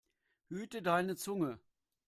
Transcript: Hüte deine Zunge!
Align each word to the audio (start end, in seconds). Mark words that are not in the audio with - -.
Hüte 0.49 0.81
deine 0.81 1.15
Zunge! 1.15 1.59